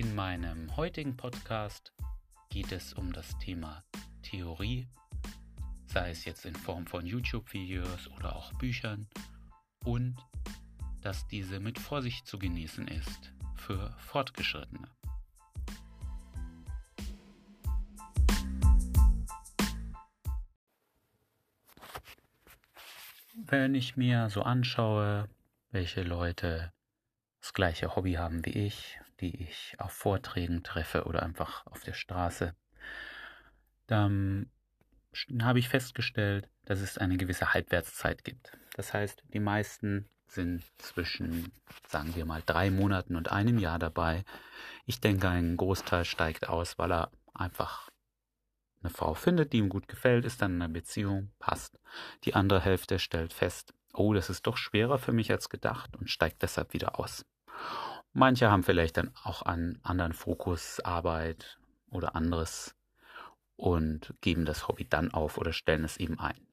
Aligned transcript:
In 0.00 0.14
meinem 0.14 0.74
heutigen 0.78 1.14
Podcast 1.14 1.92
geht 2.48 2.72
es 2.72 2.94
um 2.94 3.12
das 3.12 3.36
Thema 3.36 3.84
Theorie, 4.22 4.88
sei 5.84 6.08
es 6.08 6.24
jetzt 6.24 6.46
in 6.46 6.54
Form 6.54 6.86
von 6.86 7.04
YouTube-Videos 7.04 8.08
oder 8.16 8.34
auch 8.34 8.50
Büchern 8.54 9.06
und 9.84 10.16
dass 11.02 11.28
diese 11.28 11.60
mit 11.60 11.78
Vorsicht 11.78 12.26
zu 12.26 12.38
genießen 12.38 12.88
ist 12.88 13.34
für 13.56 13.94
Fortgeschrittene. 13.98 14.88
Wenn 23.34 23.74
ich 23.74 23.98
mir 23.98 24.30
so 24.30 24.44
anschaue, 24.44 25.28
welche 25.72 26.02
Leute 26.02 26.72
das 27.42 27.52
gleiche 27.52 27.96
Hobby 27.96 28.14
haben 28.14 28.46
wie 28.46 28.66
ich, 28.66 28.98
die 29.20 29.42
ich 29.42 29.74
auf 29.78 29.92
Vorträgen 29.92 30.62
treffe 30.62 31.04
oder 31.04 31.22
einfach 31.22 31.66
auf 31.66 31.82
der 31.82 31.94
Straße, 31.94 32.54
dann 33.86 34.50
habe 35.40 35.58
ich 35.58 35.68
festgestellt, 35.68 36.48
dass 36.64 36.80
es 36.80 36.98
eine 36.98 37.16
gewisse 37.16 37.52
Halbwertszeit 37.52 38.24
gibt. 38.24 38.56
Das 38.74 38.94
heißt, 38.94 39.22
die 39.32 39.40
meisten 39.40 40.08
sind 40.28 40.62
zwischen, 40.78 41.52
sagen 41.88 42.14
wir 42.14 42.24
mal, 42.24 42.42
drei 42.46 42.70
Monaten 42.70 43.16
und 43.16 43.32
einem 43.32 43.58
Jahr 43.58 43.78
dabei. 43.78 44.24
Ich 44.86 45.00
denke, 45.00 45.28
ein 45.28 45.56
Großteil 45.56 46.04
steigt 46.04 46.48
aus, 46.48 46.78
weil 46.78 46.92
er 46.92 47.10
einfach 47.34 47.90
eine 48.82 48.90
Frau 48.90 49.14
findet, 49.14 49.52
die 49.52 49.58
ihm 49.58 49.68
gut 49.68 49.88
gefällt, 49.88 50.24
ist 50.24 50.40
dann 50.40 50.54
in 50.54 50.62
einer 50.62 50.72
Beziehung, 50.72 51.32
passt. 51.38 51.78
Die 52.24 52.34
andere 52.34 52.60
Hälfte 52.60 52.98
stellt 52.98 53.32
fest, 53.32 53.74
oh, 53.92 54.14
das 54.14 54.30
ist 54.30 54.46
doch 54.46 54.56
schwerer 54.56 54.98
für 54.98 55.12
mich 55.12 55.30
als 55.30 55.48
gedacht 55.48 55.96
und 55.96 56.08
steigt 56.08 56.42
deshalb 56.42 56.72
wieder 56.72 56.98
aus. 56.98 57.26
Manche 58.12 58.50
haben 58.50 58.64
vielleicht 58.64 58.96
dann 58.96 59.12
auch 59.22 59.42
einen 59.42 59.78
anderen 59.84 60.12
Fokus, 60.12 60.80
Arbeit 60.80 61.58
oder 61.90 62.16
anderes 62.16 62.74
und 63.56 64.14
geben 64.20 64.44
das 64.44 64.66
Hobby 64.66 64.86
dann 64.88 65.12
auf 65.12 65.38
oder 65.38 65.52
stellen 65.52 65.84
es 65.84 65.96
eben 65.96 66.18
ein. 66.18 66.46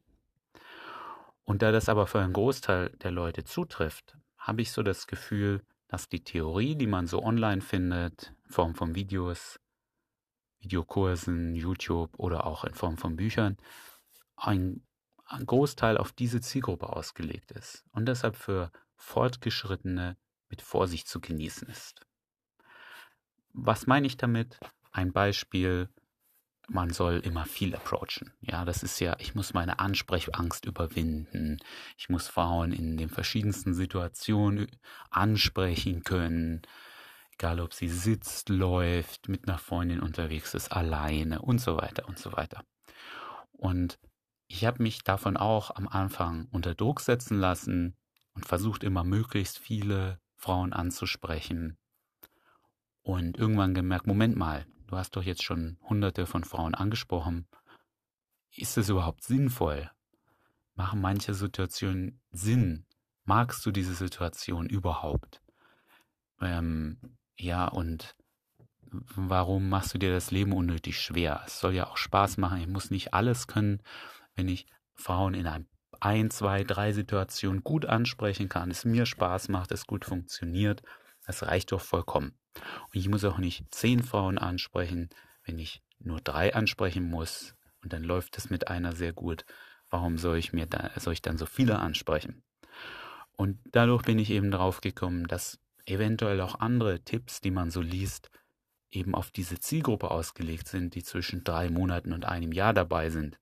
Und 1.44 1.61
da 1.61 1.72
das 1.72 1.89
aber 1.89 2.05
für 2.08 2.19
einen 2.19 2.33
Großteil 2.33 2.89
der 3.02 3.11
Leute 3.11 3.44
zutrifft, 3.44 4.17
habe 4.38 4.61
ich 4.61 4.72
so 4.72 4.83
das 4.83 5.08
Gefühl, 5.08 5.63
dass 5.88 6.09
die 6.09 6.23
Theorie, 6.23 6.75
die 6.75 6.88
man 6.88 7.08
so 7.08 7.23
online 7.23 7.61
findet, 7.61 8.33
in 8.45 8.52
Form 8.52 8.75
von 8.75 8.95
Videos, 8.95 9.59
Videokursen, 10.59 11.55
YouTube 11.55 12.19
oder 12.19 12.45
auch 12.45 12.66
in 12.66 12.73
Form 12.73 12.97
von 12.97 13.16
Büchern, 13.16 13.58
ein, 14.35 14.85
ein 15.25 15.45
Großteil 15.45 15.97
auf 15.97 16.11
diese 16.11 16.41
Zielgruppe 16.41 16.89
ausgelegt 16.89 17.52
ist 17.52 17.85
und 17.91 18.05
deshalb 18.08 18.35
für 18.35 18.72
Fortgeschrittene 18.95 20.17
mit 20.50 20.62
Vorsicht 20.62 21.08
zu 21.08 21.20
genießen 21.20 21.67
ist. 21.67 22.02
Was 23.53 23.88
meine 23.88 24.08
ich 24.08 24.17
damit? 24.17 24.59
Ein 24.92 25.12
Beispiel, 25.12 25.90
man 26.67 26.92
soll 26.92 27.20
immer 27.20 27.45
viel 27.45 27.76
approachen. 27.76 28.34
Ja, 28.42 28.66
das 28.66 28.84
ist 28.84 29.00
ja, 29.00 29.16
ich 29.20 29.36
muss 29.36 29.53
meine 29.53 29.80
Ansprechangst 29.80 30.66
überwinden. 30.66 31.58
Ich 31.98 32.09
muss 32.09 32.28
Frauen 32.28 32.72
in 32.72 32.98
den 32.98 33.09
verschiedensten 33.09 33.73
Situationen 33.73 34.68
ansprechen 35.09 36.03
können. 36.03 36.62
Egal, 37.34 37.59
ob 37.59 37.73
sie 37.73 37.88
sitzt, 37.88 38.50
läuft, 38.50 39.30
mit 39.30 39.48
einer 39.48 39.58
Freundin 39.58 40.02
unterwegs 40.02 40.53
ist, 40.53 40.72
alleine 40.72 41.42
und 41.42 41.59
so 41.62 41.78
weiter 41.78 42.08
und 42.08 42.20
so 42.20 42.34
weiter. 42.34 42.64
Und 43.52 44.00
ich 44.48 44.66
habe 44.66 44.84
mich 44.84 45.03
davon 45.03 45.38
auch 45.38 45.75
am 45.75 45.88
Anfang 45.88 46.48
unter 46.52 46.73
Druck 46.75 47.00
setzen 47.02 47.40
lassen 47.40 47.95
und 48.34 48.45
versucht 48.45 48.84
immer 48.84 49.03
möglichst 49.03 49.59
viele 49.59 50.20
Frauen 50.38 50.72
anzusprechen. 50.72 51.78
Und 53.02 53.38
irgendwann 53.38 53.74
gemerkt, 53.74 54.08
Moment 54.08 54.36
mal, 54.36 54.66
du 54.88 54.98
hast 54.98 55.16
doch 55.16 55.24
jetzt 55.24 55.44
schon 55.44 55.78
hunderte 55.84 56.25
von 56.25 56.44
Frauen 56.44 56.75
angesprochen. 56.75 57.48
Ist 58.52 58.78
es 58.78 58.90
überhaupt 58.90 59.24
sinnvoll? 59.24 59.90
Machen 60.76 61.02
manche 61.02 61.34
Situationen 61.34 62.22
Sinn? 62.31 62.86
Magst 63.26 63.66
du 63.66 63.72
diese 63.72 63.94
Situation 63.94 64.68
überhaupt? 64.68 65.42
Ähm, 66.40 67.00
ja, 67.36 67.68
und 67.68 68.16
warum 68.90 69.70
machst 69.70 69.94
du 69.94 69.97
dir 69.97 70.12
das 70.12 70.31
Leben 70.31 70.53
unnötig 70.53 71.00
schwer? 71.00 71.44
Es 71.46 71.59
soll 71.59 71.74
ja 71.74 71.88
auch 71.88 71.97
Spaß 71.97 72.38
machen. 72.38 72.59
Ich 72.59 72.68
muss 72.68 72.92
nicht 72.92 73.14
alles 73.14 73.47
können, 73.47 73.81
wenn 74.36 74.47
ich 74.47 74.68
Frauen 74.94 75.34
in 75.34 75.47
einem 75.47 75.68
ein, 76.02 76.30
zwei, 76.30 76.63
drei 76.63 76.94
Situationen 76.94 77.63
gut 77.63 77.85
ansprechen 77.85 78.50
kann, 78.50 78.72
es 78.72 78.85
mir 78.85 79.06
Spaß 79.06 79.50
macht, 79.50 79.72
es 79.72 79.88
gut 79.88 80.06
funktioniert, 80.06 80.81
das 81.25 81.44
reicht 81.44 81.72
doch 81.72 81.81
vollkommen. 81.81 82.38
Und 82.56 82.96
ich 83.00 83.09
muss 83.09 83.24
auch 83.24 83.38
nicht 83.38 83.66
zehn 83.72 84.03
Frauen 84.03 84.38
ansprechen, 84.38 85.09
wenn 85.44 85.59
ich 85.59 85.81
nur 86.00 86.19
drei 86.22 86.53
ansprechen 86.53 87.09
muss 87.09 87.56
und 87.84 87.94
dann 87.94 88.03
läuft 88.03 88.38
es 88.38 88.50
mit 88.50 88.68
einer 88.68 88.94
sehr 88.94 89.13
gut. 89.13 89.46
Warum 89.90 90.18
soll 90.18 90.38
ich 90.38 90.53
mir 90.53 90.66
da, 90.66 90.91
soll 90.97 91.13
ich 91.13 91.22
dann 91.22 91.38
so 91.38 91.46
viele 91.46 91.80
ansprechen? 91.80 92.44
Und 93.38 93.59
dadurch 93.72 94.03
bin 94.03 94.19
ich 94.19 94.31
eben 94.31 94.52
drauf 94.52 94.81
gekommen, 94.81 95.28
dass 95.28 95.59
eventuell 95.85 96.41
auch 96.41 96.59
andere 96.59 97.00
Tipps, 97.02 97.40
die 97.40 97.52
man 97.52 97.72
so 97.72 97.81
liest, 97.81 98.29
eben 98.90 99.16
auf 99.16 99.31
diese 99.31 99.59
Zielgruppe 99.59 100.12
ausgelegt 100.12 100.68
sind, 100.68 100.96
die 100.96 101.03
zwischen 101.03 101.44
drei 101.44 101.69
Monaten 101.69 102.14
und 102.14 102.25
einem 102.25 102.52
Jahr 102.52 102.74
dabei 102.74 103.09
sind. 103.09 103.40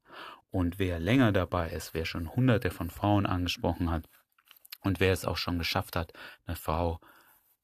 Und 0.55 0.79
wer 0.79 1.01
länger 1.01 1.33
dabei 1.33 1.69
ist, 1.71 1.93
wer 1.93 2.05
schon 2.05 2.33
hunderte 2.33 2.71
von 2.71 2.89
Frauen 2.89 3.25
angesprochen 3.25 3.91
hat 3.91 4.07
und 4.79 5.01
wer 5.01 5.11
es 5.11 5.25
auch 5.25 5.35
schon 5.35 5.57
geschafft 5.57 5.97
hat, 5.97 6.13
eine 6.45 6.55
Frau 6.55 7.01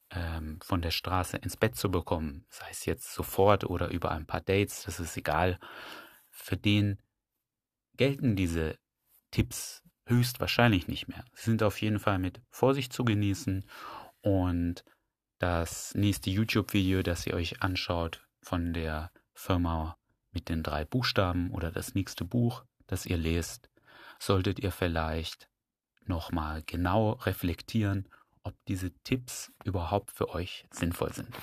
ähm, 0.09 0.59
von 0.61 0.81
der 0.81 0.91
Straße 0.91 1.37
ins 1.37 1.55
Bett 1.55 1.77
zu 1.77 1.89
bekommen, 1.89 2.45
sei 2.49 2.67
es 2.69 2.83
jetzt 2.83 3.13
sofort 3.13 3.63
oder 3.63 3.87
über 3.91 4.11
ein 4.11 4.25
paar 4.25 4.41
Dates, 4.41 4.83
das 4.83 4.99
ist 4.99 5.15
egal, 5.15 5.57
für 6.31 6.57
den 6.57 7.01
gelten 7.95 8.35
diese 8.35 8.77
Tipps 9.31 9.83
höchstwahrscheinlich 10.05 10.89
nicht 10.89 11.07
mehr. 11.07 11.23
Sie 11.33 11.45
sind 11.45 11.63
auf 11.63 11.79
jeden 11.81 12.01
Fall 12.01 12.19
mit 12.19 12.41
Vorsicht 12.49 12.91
zu 12.91 13.05
genießen 13.05 13.63
und 14.19 14.83
das 15.39 15.95
nächste 15.95 16.29
YouTube-Video, 16.29 17.03
das 17.03 17.25
ihr 17.25 17.35
euch 17.35 17.61
anschaut 17.61 18.27
von 18.41 18.73
der 18.73 19.13
Firma 19.33 19.97
mit 20.33 20.49
den 20.49 20.61
drei 20.61 20.83
Buchstaben 20.83 21.51
oder 21.51 21.71
das 21.71 21.93
nächste 21.93 22.25
Buch, 22.25 22.65
das 22.91 23.05
ihr 23.05 23.17
lest, 23.17 23.69
solltet 24.19 24.59
ihr 24.59 24.71
vielleicht 24.71 25.49
nochmal 26.05 26.61
genau 26.65 27.11
reflektieren, 27.11 28.07
ob 28.43 28.53
diese 28.67 28.91
Tipps 29.03 29.51
überhaupt 29.63 30.11
für 30.11 30.29
euch 30.29 30.65
sinnvoll 30.71 31.13
sind. 31.13 31.33